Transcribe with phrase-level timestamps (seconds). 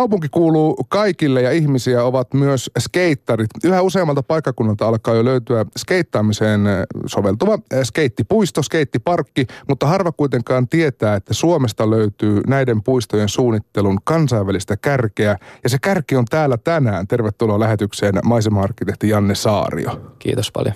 [0.00, 3.50] Kaupunki kuuluu kaikille ja ihmisiä ovat myös skeittarit.
[3.64, 6.60] Yhä useammalta paikkakunnalta alkaa jo löytyä skeittaamiseen
[7.06, 15.36] soveltuva skeittipuisto, skeittiparkki, mutta harva kuitenkaan tietää, että Suomesta löytyy näiden puistojen suunnittelun kansainvälistä kärkeä.
[15.62, 17.06] Ja se kärki on täällä tänään.
[17.06, 20.14] Tervetuloa lähetykseen maisema-arkkitehti Janne Saario.
[20.18, 20.74] Kiitos paljon.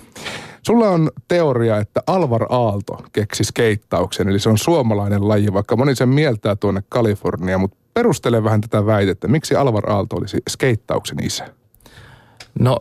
[0.65, 5.95] Sulla on teoria, että Alvar Aalto keksi skeittauksen, eli se on suomalainen laji, vaikka moni
[5.95, 9.27] sen mieltää tuonne Kaliforniaan, mutta perustele vähän tätä väitettä.
[9.27, 11.45] Miksi Alvar Aalto olisi skeittauksen isä?
[12.59, 12.77] No,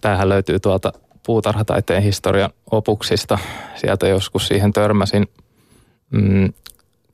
[0.00, 0.92] tämähän löytyy tuolta
[1.26, 3.38] puutarhataiteen historian opuksista.
[3.76, 5.26] Sieltä joskus siihen törmäsin.
[6.10, 6.52] Mm,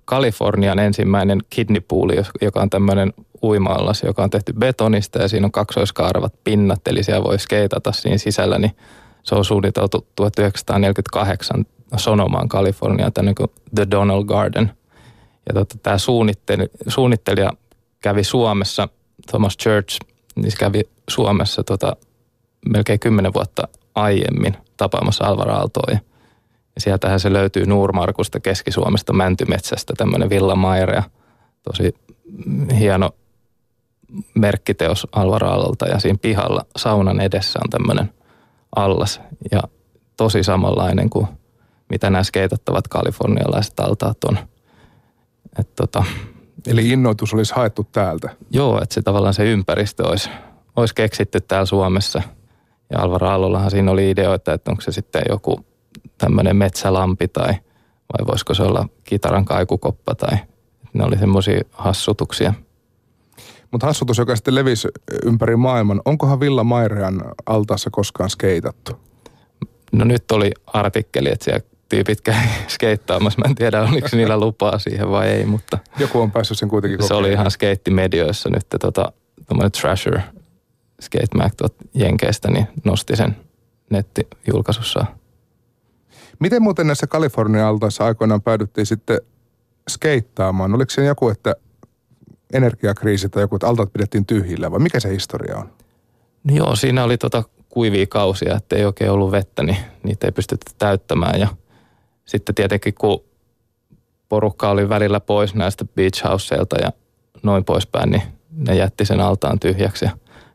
[0.04, 6.34] Kalifornian ensimmäinen kidneypooli, joka on tämmöinen uimaallas, joka on tehty betonista ja siinä on kaksoiskaaravat
[6.44, 8.76] pinnat, eli siellä voi skeitata siinä sisällä, niin
[9.22, 11.64] se on suunniteltu 1948
[11.96, 14.70] Sonomaan Kaliforniaan, tämä niin The Donald Garden.
[15.48, 15.96] Ja tota, tämä
[16.88, 17.50] suunnittelija
[18.00, 18.88] kävi Suomessa,
[19.30, 19.98] Thomas Church,
[20.36, 21.96] niin se kävi Suomessa tota,
[22.68, 25.92] melkein kymmenen vuotta aiemmin tapaamassa Alvar Aaltoa.
[25.92, 25.98] Ja,
[26.74, 31.04] ja sieltähän se löytyy Nuurmarkusta, Keski-Suomesta, Mäntymetsästä, tämmöinen Villa Maire,
[31.62, 31.94] tosi
[32.78, 33.10] hieno
[34.34, 38.12] merkkiteos Alvar Aallolta ja siinä pihalla saunan edessä on tämmöinen
[38.76, 39.20] allas
[39.50, 39.62] ja
[40.16, 41.26] tosi samanlainen kuin
[41.90, 44.38] mitä nämä skeitattavat kalifornialaiset altaat on.
[45.58, 46.04] Et tota,
[46.66, 48.30] Eli innoitus olisi haettu täältä?
[48.50, 50.30] Joo, että se tavallaan se ympäristö olisi,
[50.76, 52.22] olisi keksitty täällä Suomessa.
[52.90, 55.66] Ja Alvaro Allollahan siinä oli ideoita, että onko se sitten joku
[56.18, 57.54] tämmöinen metsälampi tai
[58.12, 60.38] vai voisiko se olla kitaran kaikukoppa tai
[60.92, 62.54] ne oli semmoisia hassutuksia.
[63.70, 64.88] Mutta hassutus, joka sitten levisi
[65.24, 68.92] ympäri maailman, onkohan Villa Mairean altaassa koskaan skeitattu?
[69.92, 72.34] No nyt oli artikkeli, että siellä tyypit käy
[72.68, 73.40] skeittaamassa.
[73.40, 75.78] Mä en tiedä, oliko niillä lupaa siihen vai ei, mutta...
[75.98, 77.24] Joku on päässyt sen kuitenkin kokeilemaan.
[77.24, 79.12] Se oli ihan skeittimedioissa nyt tota,
[79.80, 80.20] Thrasher
[81.00, 81.52] Skate Mac
[81.94, 83.36] Jenkeistä, niin nosti sen
[83.90, 85.06] nettijulkaisussa.
[86.38, 89.20] Miten muuten näissä Kalifornian altaissa aikoinaan päädyttiin sitten
[89.90, 90.74] skeittaamaan?
[90.74, 91.54] Oliko siinä joku, että
[92.52, 95.72] energiakriisi tai joku, että altaat pidettiin tyhjillä vai mikä se historia on?
[96.44, 100.32] No joo, siinä oli tota kuivia kausia, että ei oikein ollut vettä, niin niitä ei
[100.32, 101.40] pystytty täyttämään.
[101.40, 101.48] Ja
[102.26, 103.24] sitten tietenkin kun
[104.28, 106.92] porukka oli välillä pois näistä beach houseilta ja
[107.42, 110.06] noin poispäin, niin ne jätti sen altaan tyhjäksi.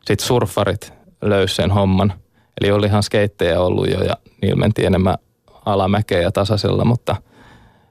[0.06, 2.12] Sitten surfarit löysi sen homman.
[2.60, 5.16] Eli oli ihan skeittejä ollut jo ja niillä mentiin enemmän
[5.64, 7.16] alamäkeä tasaisella, mutta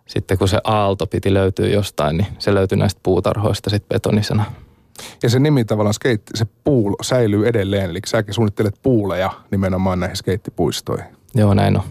[0.08, 4.46] sitten kun se aalto piti löytyä jostain, niin se löytyi näistä puutarhoista sitten betonisena.
[5.24, 10.18] Ja se nimi tavallaan skate, se pool säilyy edelleen, eli säkin suunnittelet puuleja nimenomaan näihin
[10.18, 11.21] skeittipuistoihin.
[11.36, 11.84] Joo, näin on.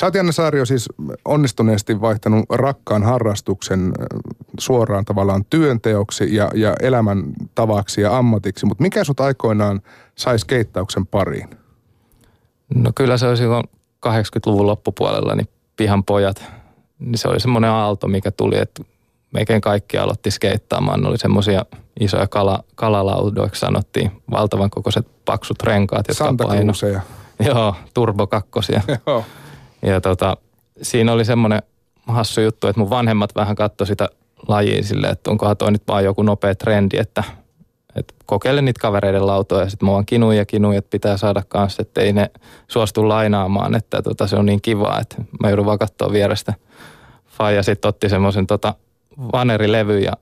[0.00, 0.88] Sä oot Janne Saario siis
[1.24, 3.92] onnistuneesti vaihtanut rakkaan harrastuksen
[4.58, 9.82] suoraan tavallaan työnteoksi ja, ja elämän tavaksi ja ammatiksi, mutta mikä sut aikoinaan
[10.14, 11.50] sai skeittauksen pariin?
[12.74, 13.64] No kyllä se oli silloin
[14.06, 16.44] 80-luvun loppupuolella, niin pihan pojat,
[16.98, 18.82] niin se oli semmoinen aalto, mikä tuli, että
[19.32, 21.00] melkein kaikki aloitti skeittaamaan.
[21.00, 21.64] Ne oli semmoisia
[22.00, 26.72] isoja kala, kalalaudoiksi sanottiin, valtavan kokoiset paksut renkaat, jotka Santa paino.
[27.48, 28.82] Joo, turbo kakkosia.
[29.06, 29.24] Joo.
[29.82, 30.36] Ja tota,
[30.82, 31.62] siinä oli semmoinen
[32.06, 34.08] hassu juttu, että mun vanhemmat vähän katsoi sitä
[34.48, 37.24] lajia silleen, että onkohan toi nyt vaan joku nopea trendi, että,
[37.96, 41.42] että kokeile niitä kavereiden lautoja ja sitten mä vaan kinuin ja kinuin, että pitää saada
[41.48, 42.30] kanssa, että ei ne
[42.68, 46.54] suostu lainaamaan, että tota, se on niin kivaa, että mä joudun vaan katsoa vierestä.
[47.26, 48.74] Faija sitten otti semmoisen tota,
[49.32, 50.12] vanerilevy ja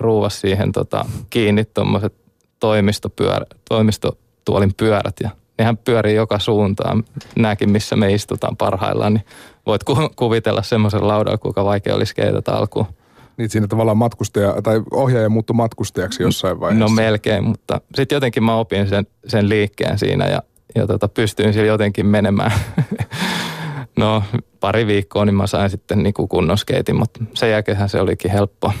[0.00, 2.14] ruuvas siihen tota, kiinni tuommoiset
[2.60, 7.04] toimistopyörä, toimistotuolin pyörät ja nehän pyörii joka suuntaan.
[7.36, 9.24] Nämäkin, missä me istutaan parhaillaan, niin
[9.66, 12.86] voit ku- kuvitella semmoisen laudalla, kuinka vaikea olisi keitata alkuun.
[13.36, 16.84] Niin siinä tavallaan matkustaja, tai ohjaaja muuttui matkustajaksi jossain vaiheessa.
[16.84, 20.42] No melkein, mutta sitten jotenkin mä opin sen, sen liikkeen siinä ja,
[20.74, 22.52] ja tota, pystyin sillä jotenkin menemään.
[23.96, 24.22] no
[24.60, 28.72] pari viikkoa, niin mä sain sitten niin kunnon skeitin, mutta sen jälkeen se olikin helppoa.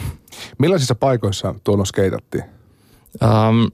[0.58, 2.44] Millaisissa paikoissa tuolla skeitattiin?
[3.22, 3.70] Um,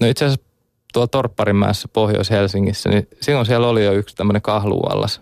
[0.00, 0.46] no itse asiassa
[0.92, 5.20] tuolla Torpparimäessä Pohjois-Helsingissä, niin silloin siellä oli jo yksi tämmöinen kahluuallas.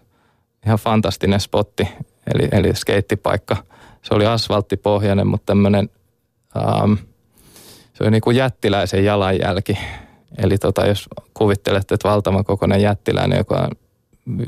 [0.66, 1.88] Ihan fantastinen spotti,
[2.34, 3.56] eli, eli skeittipaikka.
[4.02, 5.90] Se oli asfalttipohjainen, mutta tämmöinen,
[6.82, 6.96] um,
[7.94, 9.78] se oli niin kuin jättiläisen jalanjälki.
[10.38, 13.70] Eli tota, jos kuvittelette, että valtavan kokoinen jättiläinen, joka on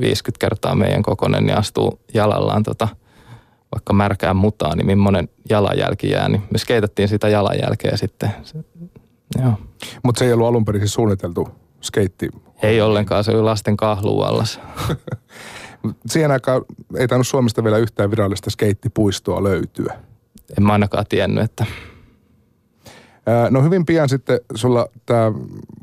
[0.01, 2.89] 50 kertaa meidän kokoinen, niin astuu jalallaan tota,
[3.75, 6.29] vaikka märkään mutaa, niin millainen jalanjälki jää.
[6.29, 8.31] Niin me skeitattiin sitä jalanjälkeä sitten.
[9.43, 9.53] Joo.
[10.03, 11.49] Mutta se ei ollut alun perin siis suunniteltu
[11.81, 12.29] skeitti?
[12.63, 14.61] Ei ollenkaan, se oli lasten kahluallas.
[16.07, 16.63] Siihen aikaan
[16.97, 19.99] ei tainnut Suomesta vielä yhtään virallista skeittipuistoa löytyä.
[20.59, 21.67] En mä ainakaan tiennyt, että...
[23.51, 25.33] No hyvin pian sitten sulla tämä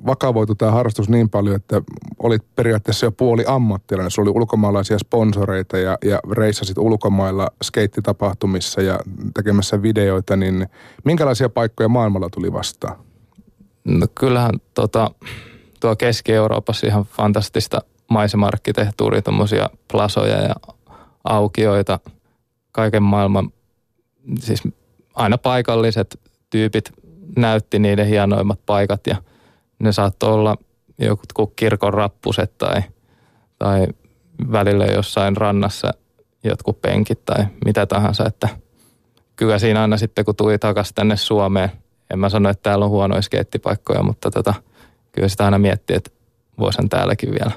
[0.05, 1.81] vakavoitu tämä harrastus niin paljon, että
[2.19, 4.11] olit periaatteessa jo puoli ammattilainen.
[4.11, 8.99] Sulla oli ulkomaalaisia sponsoreita ja, ja reissasit ulkomailla skeittitapahtumissa ja
[9.33, 10.67] tekemässä videoita, niin
[11.05, 12.95] minkälaisia paikkoja maailmalla tuli vastaan?
[13.85, 15.12] No kyllähän tota,
[15.80, 20.56] tuo Keski-Euroopassa ihan fantastista maisema-arkkitehtuuria, tuommoisia plasoja ja
[21.24, 22.00] aukioita,
[22.71, 23.50] kaiken maailman,
[24.39, 24.63] siis
[25.13, 26.19] aina paikalliset
[26.50, 26.91] tyypit
[27.38, 29.15] näytti niiden hienoimmat paikat ja
[29.80, 30.57] ne saattoi olla
[31.00, 32.81] joku kirkon rappuset tai,
[33.59, 33.88] tai
[34.51, 35.94] välillä jossain rannassa
[36.44, 38.50] jotkut penkit tai mitä tahansa, että
[39.36, 41.71] kyllä siinä aina sitten kun tuli takaisin tänne Suomeen,
[42.13, 44.54] en mä sano, että täällä on huonoja skeittipaikkoja, mutta tota,
[45.12, 46.12] kyllä sitä aina miettii, että
[46.60, 47.51] voisin täälläkin vielä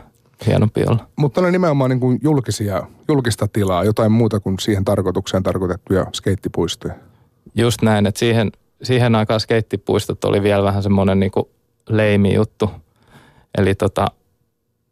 [0.46, 1.08] hienompi olla.
[1.16, 6.94] Mutta ne nimenomaan niin kuin julkisia, julkista tilaa, jotain muuta kuin siihen tarkoitukseen tarkoitettuja skeittipuistoja.
[7.54, 11.32] Just näin, että siihen, siihen aikaan skeittipuistot oli vielä vähän semmoinen niin
[11.88, 12.70] leimi juttu.
[13.58, 14.06] Eli tota,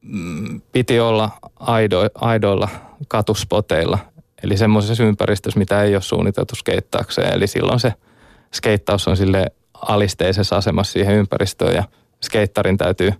[0.02, 2.68] mm, piti olla aido, aidoilla
[3.08, 3.98] katuspoteilla,
[4.42, 7.34] eli semmoisessa ympäristössä, mitä ei ole suunniteltu skeittaakseen.
[7.34, 7.92] Eli silloin se
[8.54, 11.84] skeittaus on sille alisteisessa asemassa siihen ympäristöön ja
[12.22, 13.10] skeittarin täytyy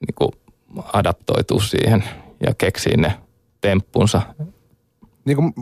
[0.00, 0.30] niin kuin
[0.92, 2.04] adaptoitua siihen
[2.46, 3.14] ja keksiä ne
[3.60, 4.22] temppunsa.
[5.24, 5.52] Niin kuin,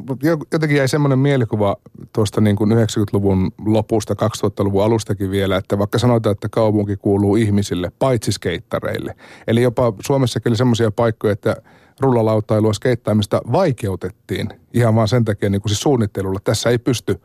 [0.53, 1.77] jotenkin jäi semmoinen mielikuva
[2.13, 7.93] tuosta niin kuin 90-luvun lopusta, 2000-luvun alustakin vielä, että vaikka sanotaan, että kaupunki kuuluu ihmisille,
[7.99, 9.15] paitsi skeittareille.
[9.47, 11.57] Eli jopa Suomessakin oli semmoisia paikkoja, että
[12.01, 16.39] rullalautailua skeittaamista vaikeutettiin ihan vaan sen takia niin kuin siis suunnittelulla.
[16.45, 17.21] Tässä ei pysty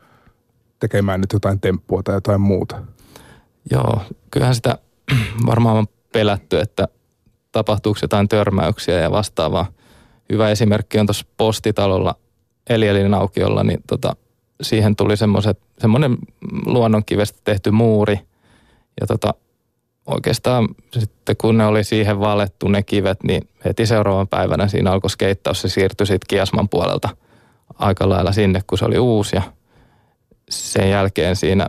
[0.80, 2.82] tekemään nyt jotain temppua tai jotain muuta.
[3.72, 4.02] Joo,
[4.32, 4.78] kyllähän sitä
[5.48, 6.88] varmaan on pelätty, että
[7.52, 9.66] tapahtuuko jotain törmäyksiä ja vastaavaa.
[10.32, 12.16] Hyvä esimerkki on tuossa postitalolla
[12.70, 14.16] Elielin aukiolla, niin tota,
[14.62, 15.14] siihen tuli
[15.80, 16.18] semmoinen
[16.66, 18.20] luonnonkivestä tehty muuri.
[19.02, 19.34] Ja tota,
[20.06, 20.68] oikeastaan
[21.00, 25.62] sitten kun ne oli siihen valettu ne kivet, niin heti seuraavan päivänä siinä alkoi skeittaus.
[25.62, 27.10] Se siirtyi sitten Kiasman puolelta
[27.74, 29.36] aika lailla sinne, kun se oli uusi.
[29.36, 29.42] Ja
[30.50, 31.68] sen jälkeen siinä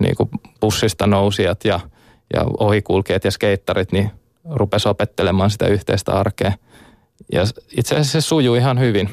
[0.00, 0.28] niin kuin
[0.60, 1.80] bussista nousijat ja,
[2.34, 4.10] ja ohikulkijat ja skeittarit, niin
[4.50, 6.52] rupesi opettelemaan sitä yhteistä arkea.
[7.32, 7.42] Ja
[7.76, 9.10] itse asiassa se sujuu ihan hyvin.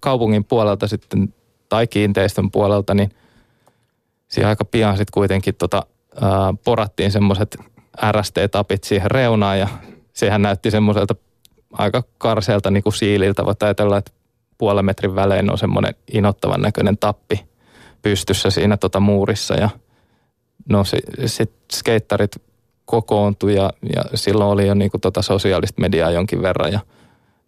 [0.00, 1.34] Kaupungin puolelta sitten
[1.68, 3.10] tai kiinteistön puolelta, niin
[4.28, 5.86] siinä aika pian sitten kuitenkin tota,
[6.64, 7.56] porattiin semmoiset
[8.12, 9.68] RST-tapit siihen reunaan ja
[10.12, 11.14] sehän näytti semmoiselta
[11.72, 13.44] aika karseelta niin kuin siililtä.
[13.44, 14.12] Voit ajatella, että
[14.60, 17.44] puolen metrin välein on semmoinen inottavan näköinen tappi
[18.02, 19.70] pystyssä siinä tota muurissa ja
[20.68, 20.84] no
[21.26, 22.42] sitten skeittarit
[22.84, 26.80] kokoontui ja, ja silloin oli jo niin kuin tota sosiaalista mediaa jonkin verran ja,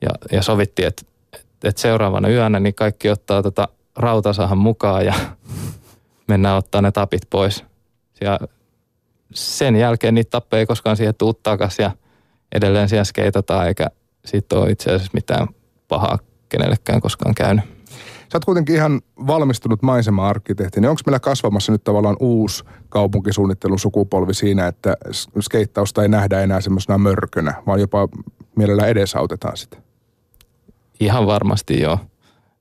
[0.02, 1.02] ja, ja sovittiin, että,
[1.64, 5.14] että seuraavana yönä niin kaikki ottaa tota rautasahan mukaan ja
[6.28, 7.64] mennään ottaa ne tapit pois.
[8.20, 8.40] Ja
[9.34, 11.40] sen jälkeen niitä tappeja ei koskaan siihen tuu
[11.78, 11.90] ja
[12.52, 13.86] edelleen siellä skeitataan eikä
[14.24, 15.48] siitä ole itse asiassa mitään
[15.88, 16.18] pahaa
[16.52, 17.64] kenellekään koskaan käynyt.
[18.32, 24.34] Sä oot kuitenkin ihan valmistunut maisema-arkkitehti, niin onko meillä kasvamassa nyt tavallaan uusi kaupunkisuunnittelun sukupolvi
[24.34, 24.96] siinä, että
[25.40, 28.08] skeittausta ei nähdä enää semmoisena mörkönä, vaan jopa
[28.56, 29.76] mielellä edesautetaan sitä?
[31.00, 31.98] Ihan varmasti joo.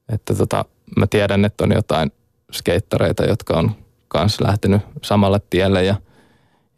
[0.10, 0.66] Että tota,
[1.00, 2.12] mä tiedän, että on jotain
[2.52, 3.72] skeittareita, jotka on
[4.08, 5.96] kanssa lähtenyt samalle tielle ja,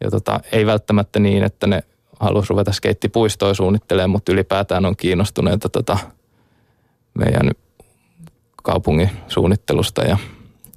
[0.04, 1.82] ja tota, ei välttämättä niin, että ne
[2.20, 5.98] haluaisi ruveta skeittipuistoa suunnittelemaan, mutta ylipäätään on kiinnostuneita tota,
[7.14, 7.50] meidän
[8.62, 10.18] kaupungin suunnittelusta ja,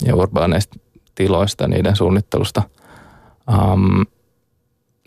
[0.05, 0.79] ja urbaaneista
[1.15, 2.63] tiloista, niiden suunnittelusta.
[3.73, 4.05] Um,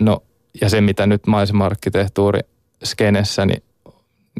[0.01, 0.23] no,
[0.61, 2.41] ja se, mitä nyt maisema-arkkitehtuuri
[2.85, 3.63] skenessä, niin,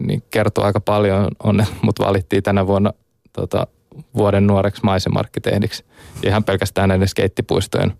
[0.01, 2.93] niin kertoo aika paljon, on, mutta valittiin tänä vuonna
[3.33, 3.67] tota,
[4.15, 5.85] vuoden nuoreksi maisemarkkitehdiksi.
[6.23, 7.93] Ihan pelkästään näiden skeittipuistojen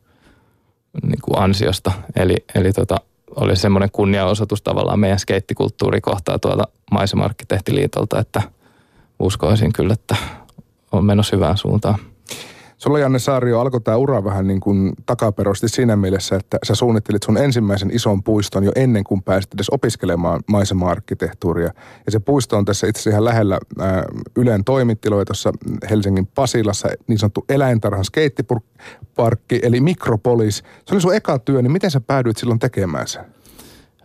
[1.03, 1.93] niin kuin ansiosta.
[2.17, 2.97] Eli, eli tota,
[3.37, 8.43] oli semmoinen kunniaosoitus tavallaan meidän skeittikulttuuri kohtaa tuolta maisemarkkitehtiliitolta, että–
[9.21, 10.17] uskoisin kyllä, että
[10.93, 11.99] on menossa hyvään suuntaan.
[12.79, 17.23] Sulla Janne Saario alkoi tämä ura vähän niin kuin takaperosti siinä mielessä, että sä suunnittelit
[17.23, 21.73] sun ensimmäisen ison puiston jo ennen kuin pääsit edes opiskelemaan maisema-arkkitehtuuria.
[22.07, 24.05] Ja se puisto on tässä itse asiassa ihan lähellä ää,
[24.37, 25.53] Ylen toimittiloja tuossa
[25.91, 30.57] Helsingin Pasilassa, niin sanottu eläintarhan skeittiparkki, eli Mikropolis.
[30.57, 33.25] Se oli sun eka työ, niin miten sä päädyit silloin tekemään sen?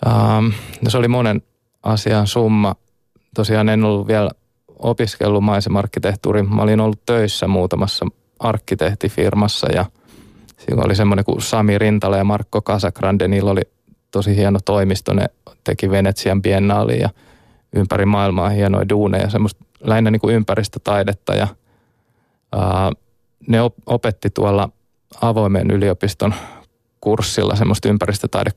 [0.06, 1.42] Um, no se oli monen
[1.84, 2.76] asian summa.
[3.36, 4.30] Tosiaan en ollut vielä
[4.80, 6.44] opiskellut maisemarkkitehtuuri.
[6.44, 8.06] Mä olin ollut töissä muutamassa
[8.40, 9.86] arkkitehtifirmassa ja
[10.58, 13.28] siinä oli semmoinen kuin Sami Rintala ja Markko Casagrande.
[13.28, 13.62] Niillä oli
[14.12, 15.14] tosi hieno toimisto.
[15.14, 15.26] Ne
[15.64, 17.10] teki Venetsian biennaaliin ja
[17.76, 21.48] ympäri maailmaa hienoja duuneja, semmoista lähinnä niin kuin ympäristötaidetta ja
[22.52, 22.92] ää,
[23.48, 24.70] ne opetti tuolla
[25.22, 26.34] avoimen yliopiston
[27.02, 28.52] kurssilla semmoista ympäristötaide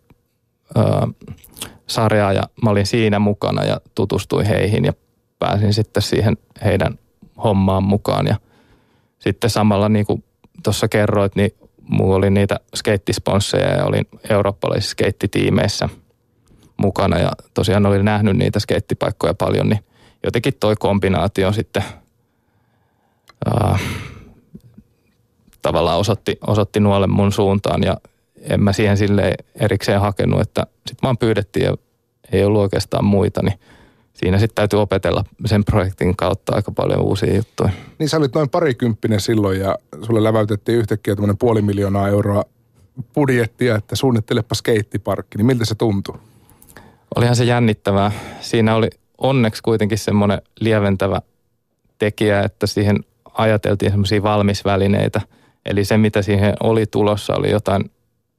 [1.87, 4.92] sarjaa ja mä olin siinä mukana ja tutustuin heihin ja
[5.38, 6.99] pääsin sitten siihen heidän
[7.45, 8.26] hommaan mukaan.
[8.26, 8.37] Ja
[9.18, 10.25] sitten samalla niin kuin
[10.62, 11.50] tuossa kerroit, niin
[11.88, 15.88] mulla oli niitä skeittisponsseja ja olin eurooppalaisissa skeittitiimeissä
[16.76, 17.18] mukana.
[17.18, 19.85] Ja tosiaan olin nähnyt niitä skeittipaikkoja paljon, niin
[20.25, 21.85] jotenkin toi kombinaatio sitten
[23.47, 23.78] ää,
[25.62, 27.83] tavallaan osoitti, osoitti nuolle mun suuntaan.
[27.83, 27.97] Ja
[28.40, 31.76] en mä siihen sille erikseen hakenut, että sitten vaan pyydettiin ja
[32.33, 33.61] ei ollut oikeastaan muita, niin
[34.18, 37.70] siinä sitten täytyy opetella sen projektin kautta aika paljon uusia juttuja.
[37.98, 42.44] Niin sä olit noin parikymppinen silloin ja sulle läväytettiin yhtäkkiä tämmöinen puoli miljoonaa euroa
[43.14, 46.18] budjettia, että suunnittelepa skeittiparkki, niin miltä se tuntui?
[47.16, 48.12] Olihan se jännittävää.
[48.40, 51.22] Siinä oli onneksi kuitenkin semmoinen lieventävä
[51.98, 55.20] tekijä, että siihen ajateltiin semmoisia valmisvälineitä.
[55.66, 57.90] Eli se, mitä siihen oli tulossa, oli jotain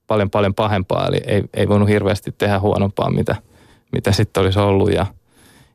[0.08, 3.36] paljon paljon pahempaa, eli ei, ei voinut hirveästi tehdä huonompaa, mitä,
[3.92, 4.94] mitä sitten olisi ollut.
[4.94, 5.06] Ja,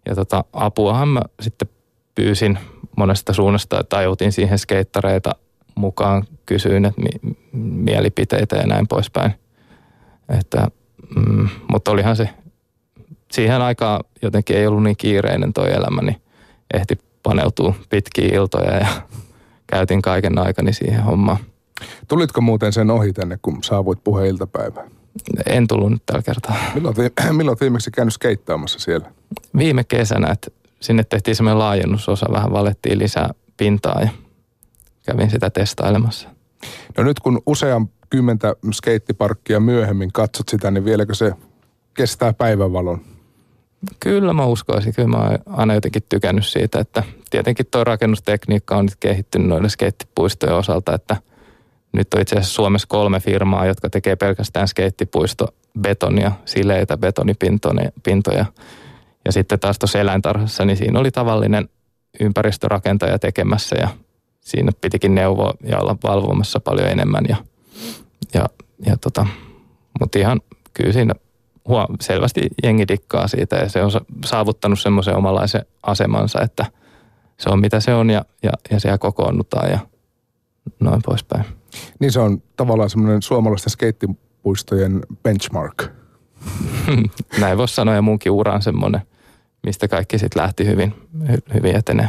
[0.08, 1.68] ja tota, apuahan mä sitten
[2.14, 2.58] pyysin
[2.96, 5.34] monesta suunnasta, että ajutin siihen skeittareita
[5.74, 9.34] mukaan, kysyin että mi, mielipiteitä ja näin poispäin.
[10.38, 10.68] Että,
[11.16, 12.28] mm, mutta olihan se,
[13.32, 16.16] siihen aikaan jotenkin ei ollut niin kiireinen toi elämä, niin
[16.74, 18.86] ehti paneutua pitkiä iltoja ja
[19.72, 21.38] käytin kaiken aikani siihen hommaan.
[22.08, 24.90] Tulitko muuten sen ohi tänne, kun saavuit puheiltapäivään?
[25.46, 26.56] En tullut nyt tällä kertaa.
[26.74, 26.96] Milloin,
[27.36, 29.10] milloin viimeksi käynyt skeittaamassa siellä?
[29.56, 34.08] Viime kesänä, että sinne tehtiin semmoinen laajennusosa, vähän valettiin lisää pintaa ja
[35.06, 36.28] kävin sitä testailemassa.
[36.98, 41.32] No nyt kun usean kymmentä skeittiparkkia myöhemmin katsot sitä, niin vieläkö se
[41.94, 43.00] kestää päivänvalon?
[44.00, 44.94] Kyllä mä uskoisin.
[44.94, 49.70] Kyllä mä oon aina jotenkin tykännyt siitä, että tietenkin tuo rakennustekniikka on nyt kehittynyt noiden
[49.70, 51.16] skeittipuistojen osalta, että–
[51.94, 55.48] nyt on itse asiassa Suomessa kolme firmaa, jotka tekee pelkästään skeittipuisto
[55.80, 58.46] betonia, sileitä betonipintoja.
[59.24, 61.68] Ja sitten taas tuossa eläintarhassa, niin siinä oli tavallinen
[62.20, 63.88] ympäristörakentaja tekemässä ja
[64.40, 67.24] siinä pitikin neuvoa ja olla valvomassa paljon enemmän.
[67.28, 67.36] Ja,
[68.34, 68.46] ja,
[68.86, 69.26] ja tota,
[70.00, 70.40] mutta ihan
[70.74, 71.14] kyllä siinä
[71.68, 73.90] huom, selvästi jengi dikkaa siitä ja se on
[74.24, 76.66] saavuttanut semmoisen omanlaisen asemansa, että
[77.38, 79.78] se on mitä se on ja, ja, ja siellä kokoonnutaan ja
[80.80, 81.44] noin poispäin.
[81.98, 85.84] Niin se on tavallaan semmoinen suomalaisten skeittipuistojen benchmark.
[87.40, 89.00] Näin voisi sanoa ja munkin ura on semmoinen,
[89.62, 90.94] mistä kaikki sitten lähti hyvin,
[91.54, 92.08] hyvin etenee.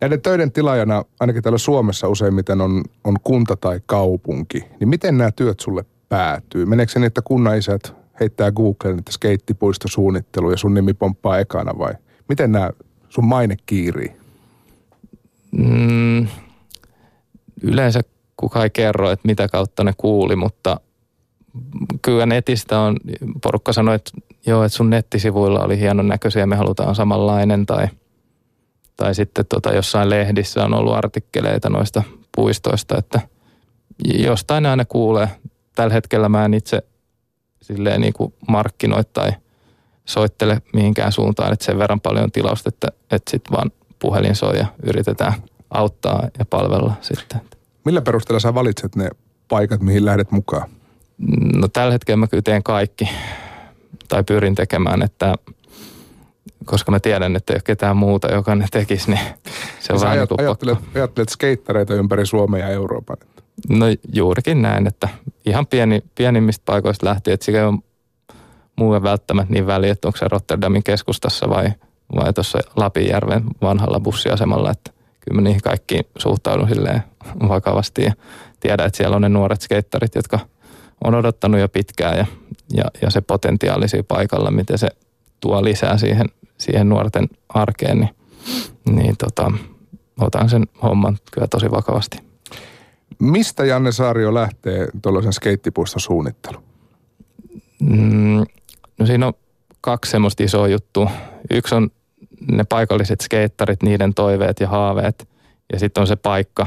[0.00, 4.64] Näiden töiden tilaajana, ainakin täällä Suomessa useimmiten on, on kunta tai kaupunki.
[4.80, 6.66] Niin miten nämä työt sulle päätyy?
[6.66, 11.78] Meneekö se niin, että kunnan isät heittää Googleen, että skeittipuistosuunnittelu ja sun nimi pomppaa ekana
[11.78, 11.94] vai
[12.28, 12.70] miten nämä
[13.08, 14.12] sun maine kiirii?
[15.50, 16.26] Mm,
[17.62, 18.00] yleensä
[18.40, 20.80] kukaan ei kerro, että mitä kautta ne kuuli, mutta
[22.02, 22.96] kyllä netistä on,
[23.42, 24.10] porukka sanoi, että
[24.46, 27.88] joo, että sun nettisivuilla oli hienon näköisiä, me halutaan samanlainen tai,
[28.96, 32.02] tai sitten tota, jossain lehdissä on ollut artikkeleita noista
[32.36, 33.20] puistoista, että
[34.04, 35.28] jostain aina kuulee.
[35.74, 36.82] Tällä hetkellä mä en itse
[37.62, 39.30] silleen niin kuin markkinoi tai
[40.04, 44.66] soittele mihinkään suuntaan, että sen verran paljon tilausta, että, että sitten vaan puhelin soi ja
[44.82, 45.32] yritetään
[45.70, 47.40] auttaa ja palvella sitten.
[47.84, 49.10] Millä perusteella sä valitset ne
[49.48, 50.68] paikat, mihin lähdet mukaan?
[51.56, 53.08] No tällä hetkellä mä kyllä teen kaikki
[54.08, 55.34] tai pyrin tekemään, että
[56.64, 59.20] koska mä tiedän, että ei ole ketään muuta, joka ne tekisi, niin
[59.80, 63.16] se on vähän ajat, niin ajattelet, ajattelet skeittareita ympäri Suomea ja Euroopan?
[63.68, 65.08] No juurikin näin, että
[65.46, 67.78] ihan pieni, pienimmistä paikoista lähtien, että siinä on
[68.76, 71.72] muu välttämättä niin väliä, että onko se Rotterdamin keskustassa vai,
[72.16, 77.02] vai tuossa Lapinjärven vanhalla bussiasemalla, että kyllä mä niihin kaikkiin suhtaudun silleen
[77.48, 78.12] vakavasti ja
[78.60, 80.38] tiedän, että siellä on ne nuoret skeittarit, jotka
[81.04, 82.26] on odottanut jo pitkään ja,
[82.72, 84.88] ja, ja se potentiaali paikalla, miten se
[85.40, 86.26] tuo lisää siihen,
[86.58, 88.10] siihen nuorten arkeen, niin,
[88.96, 89.52] niin tota,
[90.20, 92.18] otan sen homman kyllä tosi vakavasti.
[93.18, 96.58] Mistä Janne Saario lähtee tuollaisen skeittipuiston suunnittelu?
[97.80, 98.44] Mm,
[98.98, 99.32] no siinä on
[99.80, 101.10] kaksi semmoista isoa juttua.
[101.50, 101.90] Yksi on
[102.50, 105.28] ne paikalliset skeittarit, niiden toiveet ja haaveet.
[105.72, 106.66] Ja sitten on se paikka,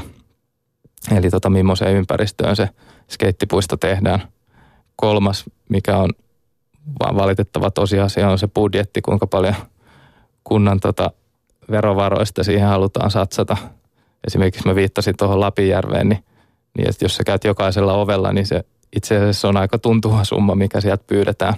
[1.10, 2.68] eli tota, millaiseen ympäristöön se
[3.08, 4.22] skeittipuisto tehdään.
[4.96, 6.10] Kolmas, mikä on
[7.00, 9.54] vaan valitettava tosiasia, on se budjetti, kuinka paljon
[10.44, 11.10] kunnan tota,
[11.70, 13.56] verovaroista siihen halutaan satsata.
[14.26, 16.24] Esimerkiksi mä viittasin tuohon Lapinjärveen, niin,
[16.78, 18.64] niin että jos sä käyt jokaisella ovella, niin se
[18.96, 21.54] itse asiassa on aika tuntuva summa, mikä sieltä pyydetään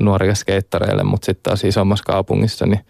[0.00, 2.80] nuoria skeittareille, mutta sitten taas isommassa kaupungissa, niin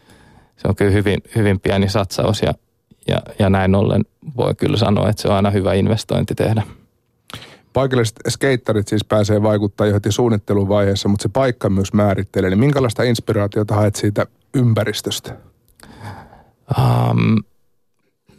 [0.56, 2.54] se on kyllä hyvin, hyvin pieni satsaus ja,
[3.08, 4.04] ja, ja näin ollen
[4.36, 6.62] voi kyllä sanoa, että se on aina hyvä investointi tehdä.
[7.72, 12.50] Paikalliset skeittarit siis pääsee vaikuttaa jo heti suunnitteluvaiheessa, mutta se paikka myös määrittelee.
[12.50, 15.36] Niin minkälaista inspiraatiota haet siitä ympäristöstä?
[16.78, 17.42] Um,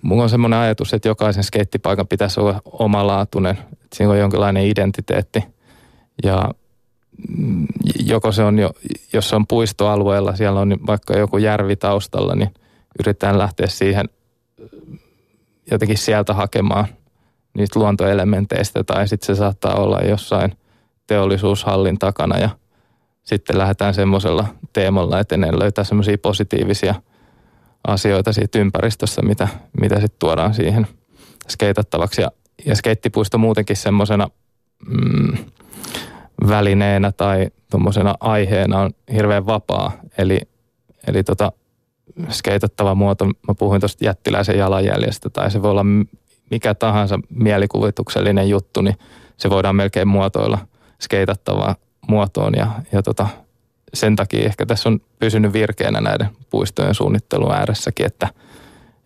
[0.01, 3.57] mulla on semmoinen ajatus, että jokaisen skeittipaikan pitäisi olla omalaatuinen.
[3.73, 5.43] Että siinä on jonkinlainen identiteetti.
[6.23, 6.51] Ja
[7.37, 7.67] mm,
[8.05, 8.71] joko se on jo,
[9.13, 12.49] jos se on puistoalueella, siellä on vaikka joku järvi taustalla, niin
[12.99, 14.09] yritetään lähteä siihen
[15.71, 16.87] jotenkin sieltä hakemaan
[17.57, 18.83] niistä luontoelementeistä.
[18.83, 20.57] Tai sitten se saattaa olla jossain
[21.07, 22.49] teollisuushallin takana ja
[23.23, 26.95] sitten lähdetään semmoisella teemalla eteneen löytää semmoisia positiivisia–
[27.87, 29.47] asioita siitä ympäristössä, mitä,
[29.81, 30.87] mitä sitten tuodaan siihen
[31.49, 32.21] skeitattavaksi.
[32.21, 32.31] Ja,
[32.65, 34.27] ja skeittipuisto muutenkin semmoisena
[34.87, 35.37] mm,
[36.47, 39.91] välineenä tai tuommoisena aiheena on hirveän vapaa.
[40.17, 40.39] Eli,
[41.07, 41.51] eli tota,
[42.29, 45.85] skeitattava muoto, mä puhuin tuosta jättiläisen jalanjäljestä, tai se voi olla
[46.51, 48.95] mikä tahansa mielikuvituksellinen juttu, niin
[49.37, 50.57] se voidaan melkein muotoilla
[51.01, 51.75] skeitattavaa
[52.07, 53.27] muotoon ja, ja tota,
[53.93, 58.27] sen takia ehkä tässä on pysynyt virkeänä näiden puistojen suunnittelun ääressäkin, että,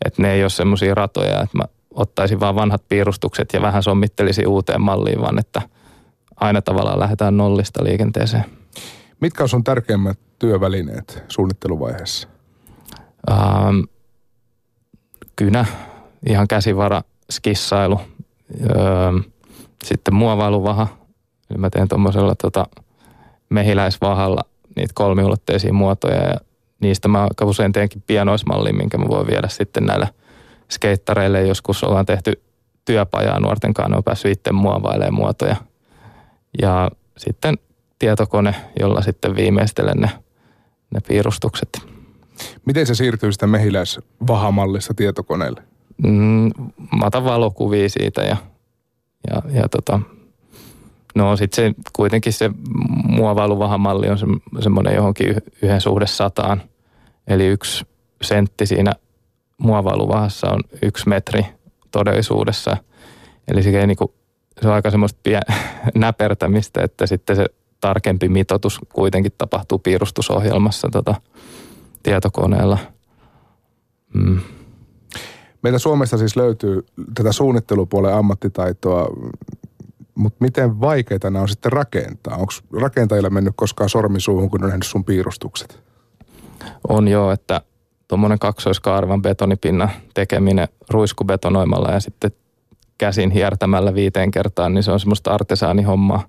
[0.06, 1.63] että ne ei ole semmoisia ratoja, että mä
[1.94, 5.62] ottaisin vaan vanhat piirustukset ja vähän sommittelisin uuteen malliin, vaan että
[6.36, 8.46] aina tavallaan lähdetään nollista liikenteeseen.
[9.20, 12.27] Mitkä on sun tärkeimmät työvälineet suunnitteluvaiheessa?
[13.32, 13.80] Ähm,
[15.36, 15.66] kynä,
[16.30, 17.01] ihan käsivara,
[17.32, 18.01] skissailu,
[18.70, 19.12] öö,
[19.84, 20.88] sitten muovailuvaha.
[21.50, 22.68] Eli mä teen tuommoisella tota,
[23.50, 24.42] mehiläisvahalla
[24.75, 26.36] niitä kolmiulotteisia muotoja ja
[26.80, 30.10] niistä mä aika usein teenkin pianoismallin, minkä mä voin viedä sitten näille
[30.72, 31.48] skeittareille.
[31.48, 32.42] Joskus ollaan tehty
[32.86, 35.56] työpajaa nuorten kanssa, ne on päässyt itse muovailemaan muotoja.
[36.62, 37.58] Ja sitten
[38.00, 40.10] tietokone, jolla sitten viimeistelen ne,
[40.94, 41.70] ne piirustukset.
[42.66, 45.64] Miten se siirtyy sitä mehiläisvahamallista tietokoneelle?
[46.04, 46.52] Mm,
[47.00, 48.38] mä otan valokuvia siitä ja,
[49.30, 50.00] ja, ja tota,
[51.16, 52.52] No sitten se, kuitenkin se
[53.04, 54.26] muovailuvahamalli on se,
[54.60, 56.62] semmoinen johonkin yhden suhde sataan.
[57.28, 57.86] Eli yksi
[58.22, 58.94] sentti siinä
[59.58, 61.46] muovailuvahassa on yksi metri
[61.91, 62.78] todellisuudessa.
[63.48, 64.13] Eli se, niinku,
[64.62, 65.41] se on aika semmoista pien,
[65.96, 67.46] näpertämistä, että sitten se
[67.80, 71.15] tarkempi mitoitus kuitenkin tapahtuu piirustusohjelmassa tota,
[72.04, 72.78] tietokoneella.
[74.14, 74.40] Mm.
[75.62, 76.86] Meitä Suomesta siis löytyy
[77.16, 79.08] tätä suunnittelupuolen ammattitaitoa
[80.16, 82.38] mutta miten vaikeita nämä on sitten rakentaa?
[82.38, 85.80] Onko rakentajilla mennyt koskaan sormi suuhun, kun on nähnyt sun piirustukset?
[86.88, 87.62] On joo, että
[88.08, 92.32] tuommoinen kaksoiskaarvan betonipinnan tekeminen ruiskubetonoimalla ja sitten
[92.98, 96.24] käsin hiertämällä viiteen kertaan, niin se on semmoista artesaanihommaa.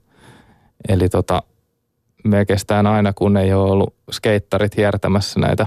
[0.88, 1.42] Eli tota,
[2.24, 5.66] me kestään aina, kun ei ole ollut skeittarit hiertämässä näitä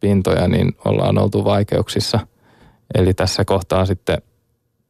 [0.00, 2.20] pintoja, niin ollaan oltu vaikeuksissa.
[2.94, 4.22] Eli tässä kohtaa sitten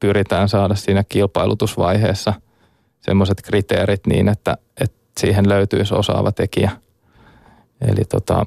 [0.01, 2.35] pyritään saada siinä kilpailutusvaiheessa–
[3.03, 6.71] semmoiset kriteerit niin, että, että siihen löytyisi osaava tekijä.
[7.81, 8.47] Eli tota,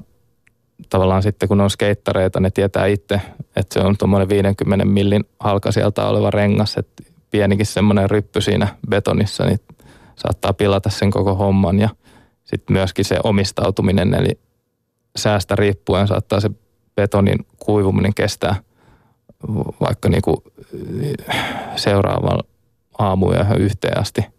[0.88, 3.20] tavallaan sitten kun on skeittareita, ne tietää itse,
[3.56, 8.68] että se on tuommoinen 50 millin halka sieltä oleva rengas, että pienikin semmoinen ryppy siinä
[8.88, 9.60] betonissa, niin
[10.16, 11.88] saattaa pilata sen koko homman ja
[12.46, 14.38] sitten myöskin se omistautuminen, eli
[15.16, 16.50] säästä riippuen saattaa se
[16.94, 18.56] betonin kuivuminen kestää
[19.80, 20.42] vaikka niinku
[21.76, 22.38] seuraavan
[22.98, 24.24] aamuun ja yhteen asti–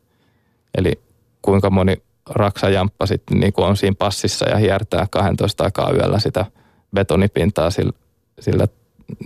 [0.77, 1.01] Eli
[1.41, 1.97] kuinka moni
[2.29, 6.45] raksajamppa sitten niin on siinä passissa ja hiertää 12 aikaa yöllä sitä
[6.93, 7.91] betonipintaa sillä,
[8.39, 8.67] sillä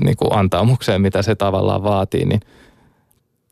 [0.03, 2.39] niin kuin antaumukseen, mitä se tavallaan vaatii, niin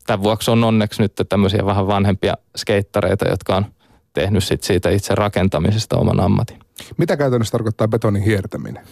[0.06, 3.66] tämän vuoksi on onneksi nyt tämmöisiä vähän vanhempia skeittareita, jotka on
[4.12, 6.58] tehnyt sit siitä itse rakentamisesta oman ammatin.
[6.96, 8.84] Mitä käytännössä tarkoittaa betonin hiertäminen?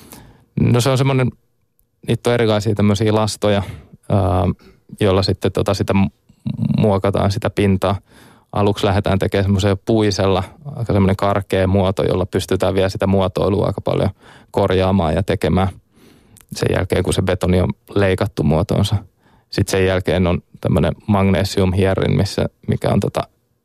[0.60, 1.30] No se on semmoinen,
[2.06, 3.62] niitä on erilaisia tämmöisiä lastoja,
[5.00, 5.94] joilla sitten tota sitä
[6.78, 7.98] muokataan sitä pintaa
[8.52, 10.42] aluksi lähdetään tekemään semmoisen puisella,
[10.76, 14.10] aika semmoinen karkea muoto, jolla pystytään vielä sitä muotoilua aika paljon
[14.50, 15.68] korjaamaan ja tekemään
[16.52, 18.96] sen jälkeen, kun se betoni on leikattu muotoonsa.
[19.50, 23.20] Sitten sen jälkeen on tämmöinen magnesiumhierin, missä, mikä on tota,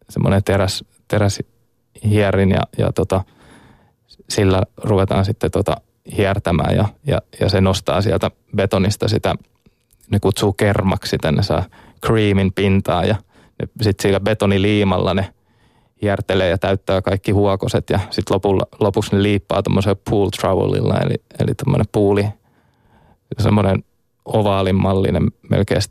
[0.09, 3.23] semmoinen teräs, teräshierin ja, ja tota,
[4.29, 5.75] sillä ruvetaan sitten tota
[6.17, 9.35] hiertämään ja, ja, ja se nostaa sieltä betonista sitä,
[10.11, 11.63] ne kutsuu kermaksi, tänne saa
[12.05, 13.15] creamin pintaa ja–
[13.81, 15.33] sitten sillä betoniliimalla ne
[16.01, 18.37] hiertelee ja täyttää kaikki huokoset ja sitten
[18.79, 22.25] lopuksi ne liippaa tuommoisella pool trowelilla, eli, eli tuommoinen puuli,
[23.39, 23.83] semmoinen
[24.25, 25.81] ovaalin mallinen melkein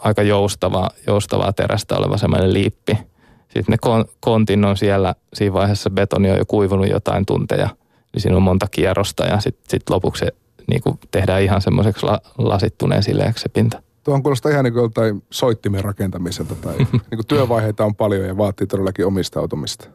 [0.00, 2.98] aika joustavaa, joustavaa terästä oleva semmoinen liippi.
[3.48, 7.68] Sitten ne kontin on siellä, siinä vaiheessa betoni on jo kuivunut jotain tunteja,
[8.12, 10.32] niin siinä on monta kierrosta ja sitten sit lopuksi se
[10.66, 13.82] niin kuin tehdään ihan semmoiseksi la, lasittuneen sileäksi se pinta.
[14.04, 18.36] Tuohon kuulostaa ihan niin kuin joltain soittimen rakentamiselta tai niin kuin työvaiheita on paljon ja
[18.36, 19.88] vaatii todellakin omistautumista.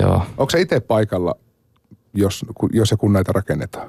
[0.00, 0.22] Joo.
[0.36, 1.34] Onko se itse paikalla,
[2.14, 3.88] jos, jos ja kun näitä rakennetaan?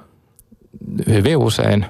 [1.07, 1.85] Hyvin usein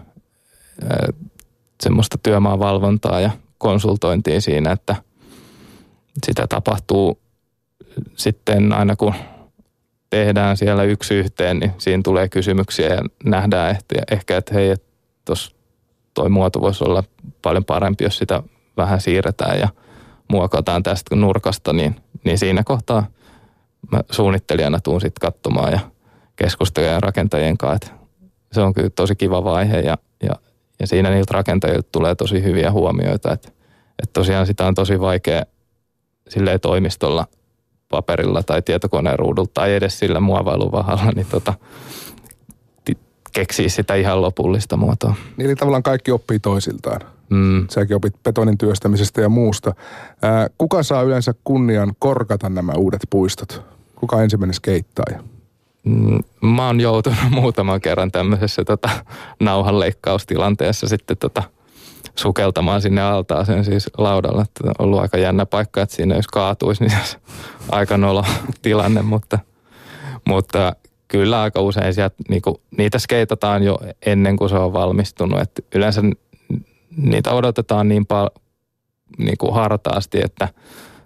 [1.84, 4.96] semmoista työmaavalvontaa ja konsultointia siinä, että
[6.26, 7.20] sitä tapahtuu
[8.16, 9.14] sitten aina kun
[10.10, 13.78] tehdään siellä yksi yhteen, niin siinä tulee kysymyksiä ja nähdään
[14.12, 14.76] ehkä, että hei,
[15.26, 15.56] tuossa
[16.14, 17.04] toi muoto voisi olla
[17.42, 18.44] paljon parempi, jos sitä
[18.78, 19.70] vähän siirretään ja
[20.28, 23.08] muokataan tästä nurkasta, niin, niin siinä kohtaa
[23.92, 25.80] mä suunnittelijana tuun sitten katsomaan ja
[26.36, 28.06] keskustelemaan rakentajien kanssa, että
[28.52, 30.36] se on kyllä tosi kiva vaihe ja, ja,
[30.80, 33.48] ja siinä niiltä rakentajilta tulee tosi hyviä huomioita, että,
[34.04, 35.44] että tosiaan sitä on tosi vaikea
[36.30, 37.28] silleen toimistolla
[37.90, 41.54] paperilla tai tietokoneen ruudulta tai edes sillä muovailuvahalla, niin tota,
[43.36, 45.16] keksiä sitä ihan lopullista muotoa.
[45.38, 47.02] Niin, eli tavallaan kaikki oppii toisiltaan.
[47.30, 47.68] Mm.
[47.70, 49.74] Säkin opit betonin työstämisestä ja muusta.
[50.22, 53.62] Ää, kuka saa yleensä kunnian korkata nämä uudet puistot?
[53.96, 55.24] Kuka ensimmäinen skeittaaja?
[55.84, 58.90] Mm, mä oon joutunut muutaman kerran tämmöisessä tota,
[59.40, 61.44] nauhanleikkaustilanteessa sitten tota,
[62.16, 64.42] sukeltamaan sinne altaaseen siis laudalla.
[64.42, 67.18] Että on ollut aika jännä paikka, että siinä jos kaatuisi, niin se
[67.72, 68.24] aika nolo
[68.62, 69.40] tilanne, mutta,
[70.26, 70.76] mutta
[71.08, 75.40] kyllä aika usein sieltä, niinku, niitä skeitataan jo ennen kuin se on valmistunut.
[75.40, 76.02] Et yleensä
[76.98, 78.32] niitä odotetaan niin paljon
[79.18, 80.48] niinku hartaasti, että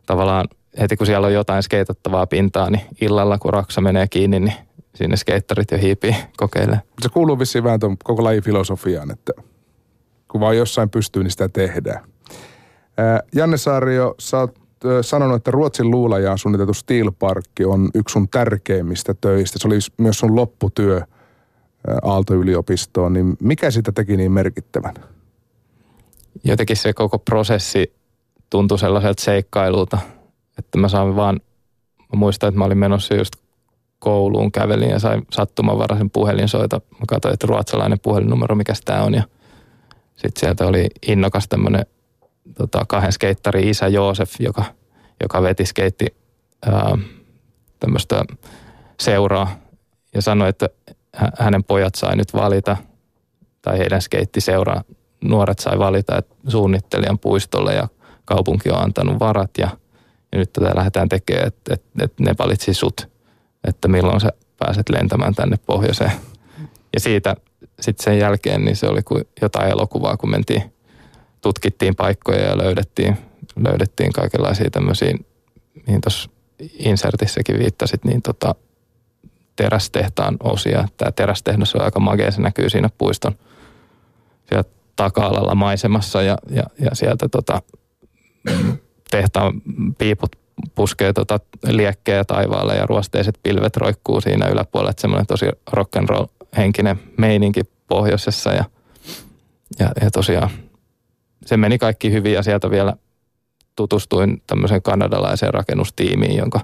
[0.05, 0.47] tavallaan
[0.79, 4.53] heti kun siellä on jotain skeitattavaa pintaa, niin illalla kun raksa menee kiinni, niin
[4.95, 6.81] sinne skeittarit jo hiipii kokeilemaan.
[7.01, 9.33] Se kuuluu vissiin vähän tuon koko lajin filosofiaan, että
[10.31, 12.03] kun vaan jossain pystyy, niin sitä tehdään.
[13.35, 14.55] Janne Saario, sä oot
[15.01, 19.59] sanonut, että Ruotsin luulajaan suunniteltu Steel Parkki on yksi sun tärkeimmistä töistä.
[19.59, 21.01] Se oli myös sun lopputyö
[22.03, 24.93] Aalto-yliopistoon, niin mikä sitä teki niin merkittävän?
[26.43, 27.93] Jotenkin se koko prosessi
[28.49, 29.97] tuntui sellaiselta seikkailulta,
[30.57, 31.39] että mä saan vaan,
[31.99, 33.33] mä muistan, että mä olin menossa just
[33.99, 36.81] kouluun, kävelin ja sain sattumanvaraisen puhelinsoita.
[36.91, 39.23] Mä katsoin, että ruotsalainen puhelinnumero, mikä tämä on ja
[40.21, 41.85] sitten sieltä oli innokas tämmöinen
[42.57, 44.63] tota, kahden skeittari isä Joosef, joka,
[45.23, 46.05] joka veti skeitti
[47.79, 48.23] tämmöistä
[48.99, 49.59] seuraa
[50.13, 50.69] ja sanoi, että
[51.39, 52.77] hänen pojat sai nyt valita,
[53.61, 54.83] tai heidän skeittiseuraa
[55.21, 57.87] nuoret sai valita, että suunnittelijan puistolle ja
[58.25, 59.69] kaupunki on antanut varat ja,
[60.31, 63.09] ja nyt tätä lähdetään tekemään, että, että, että ne valitsi sut,
[63.67, 66.11] että milloin sä pääset lentämään tänne pohjoiseen.
[66.93, 67.35] Ja siitä
[67.81, 70.63] sitten sen jälkeen niin se oli kuin jotain elokuvaa, kun mentiin,
[71.41, 73.17] tutkittiin paikkoja ja löydettiin,
[73.67, 75.13] löydettiin kaikenlaisia tämmöisiä,
[75.87, 76.29] mihin tuossa
[76.79, 78.55] insertissäkin viittasit, niin tota,
[79.55, 80.87] terästehtaan osia.
[80.97, 83.35] Tämä terästehdas on aika magea, se näkyy siinä puiston
[84.49, 87.61] sieltä taka-alalla maisemassa ja, ja, ja sieltä tota,
[89.11, 89.61] tehtaan
[89.97, 90.35] piiput
[90.75, 94.89] puskee tota liekkejä taivaalle ja ruosteiset pilvet roikkuu siinä yläpuolella.
[94.91, 98.65] Että semmoinen tosi rock'n'roll henkinen meininki pohjoisessa ja,
[99.79, 100.49] ja, ja tosiaan
[101.45, 102.93] se meni kaikki hyvin ja sieltä vielä
[103.75, 106.59] tutustuin tämmöiseen kanadalaiseen rakennustiimiin, jonka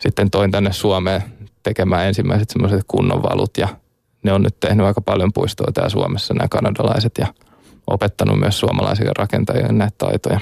[0.00, 1.22] sitten toin tänne Suomeen
[1.62, 3.68] tekemään ensimmäiset semmoiset kunnon valut ja
[4.22, 7.26] ne on nyt tehnyt aika paljon puistoa täällä Suomessa nämä kanadalaiset ja
[7.86, 10.40] opettanut myös suomalaisille rakentajille näitä taitoja.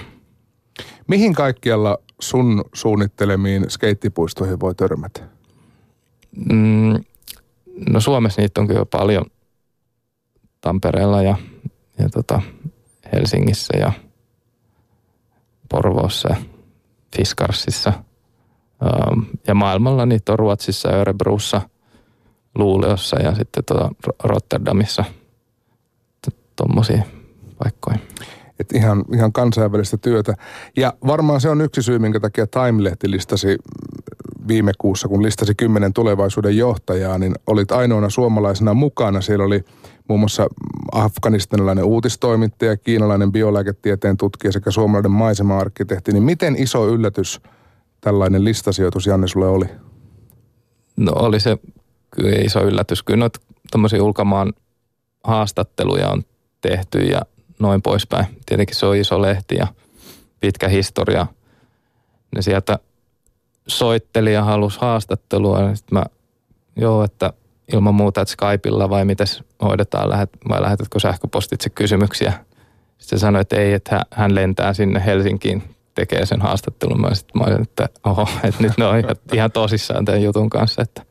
[1.06, 5.20] Mihin kaikkialla sun suunnittelemiin skeittipuistoihin voi törmätä?
[6.52, 6.94] Mm,
[7.92, 9.24] no Suomessa niitä on kyllä paljon
[10.60, 11.36] Tampereella ja,
[11.98, 12.42] ja tota
[13.12, 13.92] Helsingissä ja
[15.68, 16.36] Porvoossa ja
[17.16, 17.92] Fiskarsissa.
[18.82, 21.60] Ähm, ja maailmalla niitä on Ruotsissa, Örebrussa,
[22.54, 23.90] Luuleossa ja sitten tuota
[24.24, 25.04] Rotterdamissa.
[26.56, 27.02] Tuommoisia
[27.58, 27.98] paikkoja.
[28.58, 30.34] Et ihan, ihan kansainvälistä työtä.
[30.76, 33.58] Ja varmaan se on yksi syy, minkä takia Time-lehti listasi
[34.50, 39.20] viime kuussa, kun listasi kymmenen tulevaisuuden johtajaa, niin olit ainoana suomalaisena mukana.
[39.20, 39.64] Siellä oli
[40.08, 40.46] muun muassa
[40.92, 46.12] afganistanilainen uutistoimittaja, kiinalainen biolääketieteen tutkija sekä suomalainen maisema-arkkitehti.
[46.12, 47.40] Niin miten iso yllätys
[48.00, 49.66] tällainen listasijoitus, Janne, sulle oli?
[50.96, 51.58] No oli se
[52.10, 53.02] kyllä iso yllätys.
[53.02, 54.52] Kyllä noita tämmöisiä ulkomaan
[55.24, 56.22] haastatteluja on
[56.60, 57.22] tehty ja
[57.58, 58.26] noin poispäin.
[58.46, 59.66] Tietenkin se on iso lehti ja
[60.40, 61.26] pitkä historia.
[62.34, 62.78] Ne sieltä
[63.66, 65.60] soitteli ja halusi haastattelua.
[65.60, 66.04] Ja sitten mä,
[66.76, 67.32] joo, että
[67.72, 69.26] ilman muuta, että Skypeilla vai miten
[69.62, 72.32] hoidetaan, lähet, vai lähetätkö sähköpostitse kysymyksiä.
[72.98, 75.62] Sitten se sanoi, että ei, että hän lentää sinne Helsinkiin
[75.94, 77.00] tekee sen haastattelun.
[77.00, 78.94] Mä sitten mä olin, että oho, että nyt ne on
[79.32, 81.02] ihan tosissaan tämän jutun kanssa, että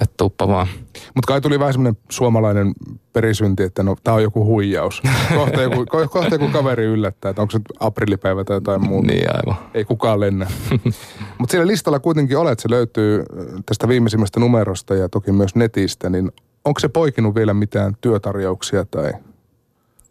[0.00, 0.66] et tuppa vaan.
[1.14, 2.72] Mutta kai tuli vähän semmoinen suomalainen
[3.12, 5.02] perisynti, että no tää on joku huijaus.
[5.36, 9.06] Kohta joku, ko- kohta joku kaveri yllättää, että onko se aprillipäivä tai jotain muuta.
[9.06, 9.56] Niin aivan.
[9.74, 10.46] Ei kukaan lennä.
[11.38, 16.10] Mutta siellä listalla kuitenkin olet, se löytyy äh, tästä viimeisimmästä numerosta ja toki myös netistä,
[16.10, 16.32] niin
[16.64, 19.12] onko se poikinut vielä mitään työtarjouksia tai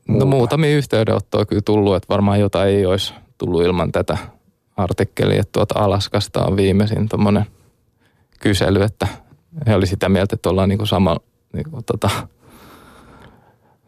[0.07, 0.25] muuta?
[0.25, 4.17] No muutamia yhteydenottoja kyllä tullut, että varmaan jotain ei olisi tullut ilman tätä
[4.77, 5.39] artikkelia.
[5.39, 7.45] Että tuota Alaskasta on viimeisin tuommoinen
[8.39, 9.07] kysely, että
[9.67, 12.09] he oli sitä mieltä, että ollaan niinku samalla, niinku tota,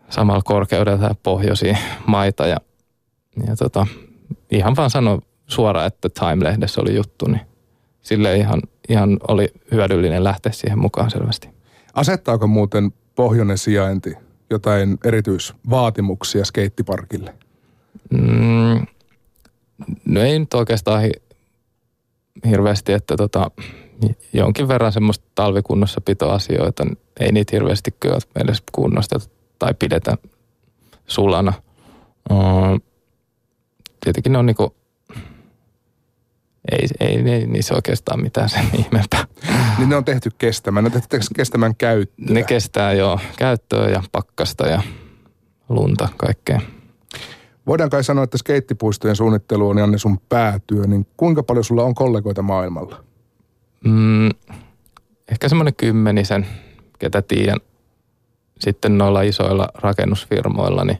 [0.09, 2.47] samalla korkeudella ja pohjoisia maita.
[2.47, 2.57] Ja,
[3.47, 3.87] ja tota,
[4.51, 7.41] ihan vaan sano suoraan, että Time-lehdessä oli juttu, niin
[8.01, 11.49] sille ihan, ihan oli hyödyllinen lähteä siihen mukaan selvästi.
[11.93, 14.13] Asettaako muuten pohjoinen sijainti
[14.49, 17.35] jotain erityisvaatimuksia skeittiparkille?
[18.09, 18.85] Mm,
[20.05, 21.21] no ei nyt oikeastaan hi-
[22.47, 23.51] hirveästi, että tota,
[24.33, 26.87] jonkin verran semmoista talvikunnossa pitoasioita,
[27.19, 29.25] ei niitä hirveästi kyllä edes kunnosteta
[29.59, 30.17] tai pidetä
[31.07, 31.53] sulana.
[34.03, 34.75] Tietenkin ne on niinku,
[36.71, 39.25] ei, ei, ei niissä oikeastaan mitään sen ihmeempää.
[39.77, 42.25] Niin ne on tehty kestämään, ne on tehty kestämään käyttöä.
[42.29, 44.81] Ne kestää jo käyttöä ja pakkasta ja
[45.69, 46.61] lunta, kaikkea.
[47.67, 51.95] Voidaan kai sanoa, että skeittipuistojen suunnittelu on Janne sun päätyö, niin kuinka paljon sulla on
[51.95, 53.03] kollegoita maailmalla?
[53.83, 54.29] Mm,
[55.31, 56.47] ehkä semmoinen kymmenisen,
[56.99, 57.59] ketä tiedän.
[58.59, 60.97] Sitten noilla isoilla rakennusfirmoilla, niin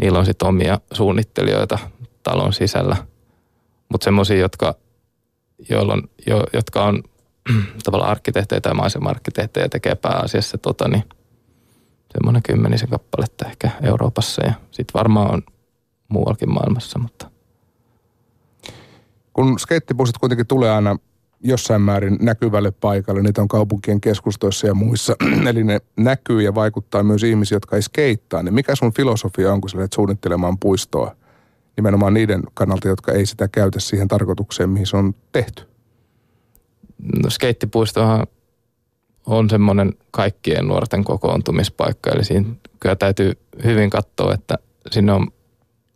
[0.00, 1.78] niillä on sitten omia suunnittelijoita
[2.22, 2.96] talon sisällä.
[3.88, 4.74] Mutta semmoisia, jotka,
[5.70, 7.02] joilla on, jo, jotka on
[7.84, 11.04] tavallaan arkkitehtejä tai maisema-arkkitehtejä tekee pääasiassa tota, niin
[12.12, 15.42] semmoinen kymmenisen kappaletta ehkä Euroopassa ja sitten varmaan on
[16.08, 17.30] muuallakin maailmassa, mutta
[19.32, 20.96] Kun skeittipuistot kuitenkin tulee aina
[21.40, 25.16] jossain määrin näkyvälle paikalle, niitä on kaupunkien keskustoissa ja muissa,
[25.50, 29.60] eli ne näkyy ja vaikuttaa myös ihmisiä, jotka ei skeittaa, niin mikä sun filosofia on,
[29.60, 31.16] kun sä suunnittelemaan puistoa?
[31.76, 35.68] Nimenomaan niiden kannalta, jotka ei sitä käytä siihen tarkoitukseen, mihin se on tehty?
[37.22, 38.26] no, skeittipuistohan
[39.26, 42.48] on semmoinen kaikkien nuorten kokoontumispaikka, eli siinä
[42.80, 43.32] kyllä täytyy
[43.64, 44.58] hyvin katsoa, että
[44.90, 45.28] sinne on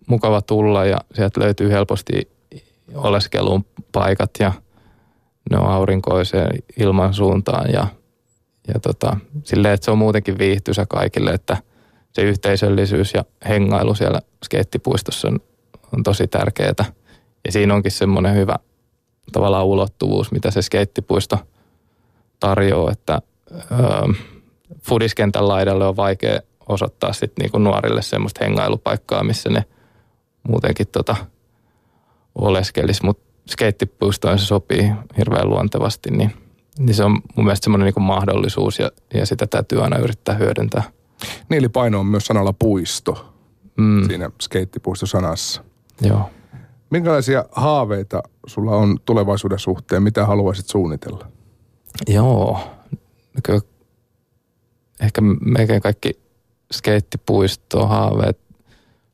[0.07, 2.31] mukava tulla ja sieltä löytyy helposti
[2.95, 4.53] oleskelun paikat ja
[5.51, 7.87] ne on aurinkoiseen ilman suuntaan ja,
[8.69, 11.57] ja tota, silleen, että se on muutenkin viihtyisä kaikille, että
[12.13, 15.41] se yhteisöllisyys ja hengailu siellä skeittipuistossa on,
[15.97, 16.85] on tosi tärkeää.
[17.45, 18.57] Ja siinä onkin semmoinen hyvä
[19.33, 21.39] tavallaan ulottuvuus, mitä se skeittipuisto
[22.41, 24.13] tarjoaa, että öö,
[24.83, 29.65] fudiskentän laidalle on vaikea osoittaa sit niinku nuorille semmoista hengailupaikkaa, missä ne
[30.49, 31.17] muutenkin tota
[32.35, 36.33] oleskelisi, mutta skeittipuistoon se sopii hirveän luontevasti, niin,
[36.79, 40.83] niin se on mun mielestä semmoinen niinku mahdollisuus ja, ja sitä täytyy aina yrittää hyödyntää.
[41.49, 43.29] Niin, eli paino on myös sanalla puisto
[43.77, 45.65] Mm, siinä skeittipuistosanassa.
[46.01, 46.31] joo.
[46.91, 50.03] Minkälaisia haaveita sulla on tulevaisuuden suhteen?
[50.03, 51.27] Mitä haluaisit suunnitella?
[52.09, 52.61] Joo.
[53.43, 53.61] Kyllä
[55.01, 56.13] ehkä melkein kaikki
[56.73, 58.39] skeittipuistohaaveet.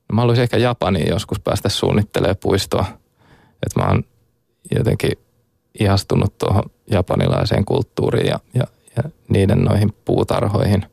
[0.09, 2.85] No mä haluaisin ehkä Japaniin joskus päästä suunnittelemaan puistoa.
[3.67, 4.05] Että mä oon
[4.77, 5.13] jotenkin
[5.81, 8.65] ihastunut tuohon japanilaiseen kulttuuriin ja, ja,
[8.97, 10.87] ja niiden noihin puutarhoihin.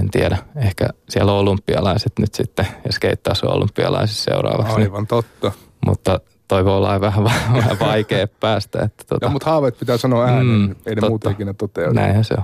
[0.00, 4.76] En tiedä, ehkä siellä on olympialaiset nyt sitten ja skeittaus on olympialaisissa seuraavaksi.
[4.76, 5.52] Niin, Aivan totta.
[5.86, 8.82] mutta toi voi olla vähän, vähän vaikea päästä.
[8.82, 11.92] Että tota, Ja, mutta haaveet pitää sanoa ääneen, Mm, ei ne muuta ikinä toteudu.
[11.92, 12.42] näinhän se on.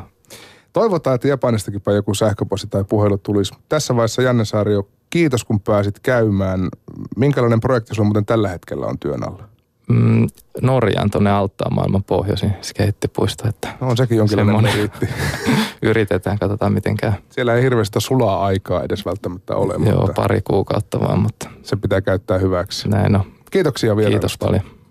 [0.72, 3.54] Toivotaan, että Japanistakin joku sähköposti tai puhelu tulisi.
[3.68, 6.68] Tässä vaiheessa Janne Saario, kiitos kun pääsit käymään.
[7.16, 9.48] Minkälainen projekti sulla muuten tällä hetkellä on työn alla?
[9.88, 10.26] Mm,
[10.62, 15.08] Norjaan tuonne Alttaan maailman pohjoisin skeittipuisto, että No on sekin jonkinlainen meriitti.
[15.82, 17.12] yritetään, katsotaan miten käy.
[17.30, 21.76] Siellä ei hirveästä sulaa aikaa edes välttämättä ole, Joo, mutta pari kuukautta vaan, mutta se
[21.76, 22.88] pitää käyttää hyväksi.
[22.88, 23.22] näin on.
[23.50, 24.10] Kiitoksia vielä.
[24.10, 24.75] Kiitos paljon.